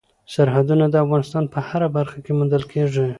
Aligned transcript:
سرحدونه 0.33 0.85
د 0.89 0.95
افغانستان 1.05 1.43
په 1.53 1.59
هره 1.67 1.87
برخه 1.97 2.17
کې 2.25 2.31
موندل 2.37 2.63
کېږي. 2.71 3.07